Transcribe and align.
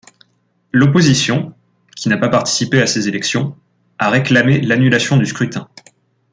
L'opposition, 0.71 1.53
qui 1.95 2.09
n'a 2.09 2.17
pas 2.17 2.29
participé 2.29 2.81
à 2.81 2.87
ces 2.87 3.07
élections, 3.07 3.55
a 3.99 4.09
réclame 4.09 4.49
l'annulation 4.49 5.15
du 5.15 5.27
scrutin. 5.27 5.69